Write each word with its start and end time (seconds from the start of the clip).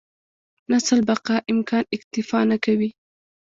نسل 0.71 0.99
بقا 1.09 1.35
امکان 1.51 1.83
اکتفا 1.95 2.39
نه 2.51 2.57
کوي. 2.65 2.89